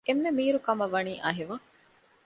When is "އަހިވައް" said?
1.25-1.65